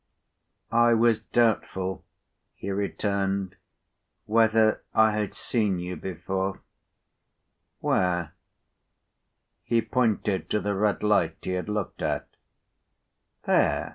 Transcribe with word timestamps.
"I 0.71 0.95
was 0.95 1.21
doubtful," 1.21 2.03
he 2.55 2.71
returned, 2.71 3.55
"whether 4.25 4.81
I 4.95 5.11
had 5.11 5.35
seen 5.35 5.77
you 5.77 5.95
before." 5.95 6.61
"Where?" 7.81 8.33
He 9.63 9.79
pointed 9.83 10.49
to 10.49 10.59
the 10.59 10.73
red 10.73 11.03
light 11.03 11.37
he 11.43 11.51
had 11.51 11.69
looked 11.69 12.01
at. 12.01 12.27
"There?" 13.43 13.89